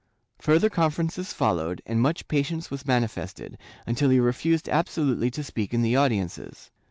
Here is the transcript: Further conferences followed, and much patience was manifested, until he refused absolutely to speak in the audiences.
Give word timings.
Further 0.39 0.67
conferences 0.71 1.31
followed, 1.31 1.83
and 1.85 2.01
much 2.01 2.27
patience 2.27 2.71
was 2.71 2.87
manifested, 2.87 3.59
until 3.85 4.09
he 4.09 4.19
refused 4.19 4.67
absolutely 4.67 5.29
to 5.29 5.43
speak 5.43 5.75
in 5.75 5.83
the 5.83 5.95
audiences. 5.95 6.71